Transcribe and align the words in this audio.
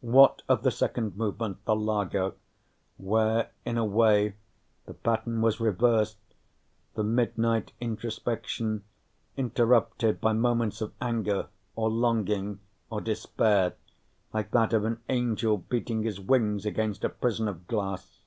What 0.00 0.40
of 0.48 0.62
the 0.62 0.70
second 0.70 1.18
movement, 1.18 1.62
the 1.66 1.76
Largo, 1.76 2.34
where, 2.96 3.50
in 3.66 3.76
a 3.76 3.84
way, 3.84 4.34
the 4.86 4.94
pattern 4.94 5.42
was 5.42 5.60
reversed, 5.60 6.16
the 6.94 7.04
midnight 7.04 7.72
introspection 7.78 8.84
interrupted 9.36 10.18
by 10.18 10.32
moments 10.32 10.80
of 10.80 10.94
anger, 10.98 11.48
or 11.74 11.90
longing, 11.90 12.60
or 12.88 13.02
despair 13.02 13.74
like 14.32 14.50
that 14.52 14.72
of 14.72 14.86
an 14.86 15.00
angel 15.10 15.58
beating 15.58 16.04
his 16.04 16.18
wings 16.18 16.64
against 16.64 17.04
a 17.04 17.10
prison 17.10 17.46
of 17.46 17.66
glass? 17.66 18.22